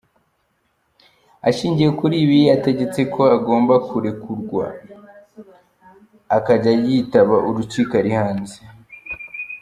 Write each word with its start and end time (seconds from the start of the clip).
Ashingiye 1.49 1.89
kuri 1.99 2.15
ibi 2.23 2.37
yategetse 2.51 2.99
ko 3.13 3.21
agomba 3.37 3.73
kurekurwa 3.87 4.65
akajya 6.37 6.73
yitaba 6.85 7.35
urukiko 7.49 7.91
ari 8.01 8.11
hanze. 8.19 8.57